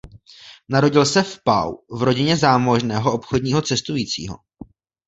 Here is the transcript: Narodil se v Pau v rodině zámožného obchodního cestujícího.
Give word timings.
Narodil 0.69 1.05
se 1.05 1.23
v 1.23 1.43
Pau 1.43 1.75
v 1.91 2.03
rodině 2.03 2.37
zámožného 2.37 3.13
obchodního 3.13 3.61
cestujícího. 3.61 4.35